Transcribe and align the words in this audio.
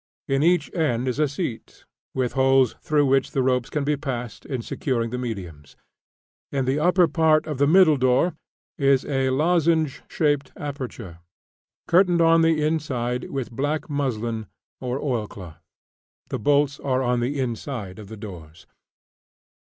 In 0.27 0.41
each 0.41 0.73
end 0.73 1.07
is 1.07 1.19
a 1.19 1.27
seat, 1.27 1.85
with 2.15 2.33
holes 2.33 2.73
through 2.81 3.05
which 3.05 3.33
the 3.33 3.43
ropes 3.43 3.69
can 3.69 3.83
be 3.83 3.95
passed 3.95 4.47
in 4.47 4.63
securing 4.63 5.11
the 5.11 5.19
mediums. 5.19 5.75
In 6.51 6.65
the 6.65 6.79
upper 6.79 7.07
part 7.07 7.45
of 7.45 7.59
the 7.59 7.67
middle 7.67 7.97
door 7.97 8.33
is 8.79 9.05
a 9.05 9.29
lozenge 9.29 10.01
shaped 10.07 10.51
aperture, 10.57 11.19
curtained 11.87 12.19
on 12.19 12.41
the 12.41 12.63
inside 12.63 13.29
with 13.29 13.51
black 13.51 13.91
muslin 13.91 14.47
or 14.79 14.99
oilcloth. 14.99 15.61
The 16.29 16.39
bolts 16.39 16.79
are 16.79 17.03
on 17.03 17.19
the 17.19 17.39
inside 17.39 17.99
of 17.99 18.07
the 18.07 18.17
doors. 18.17 18.65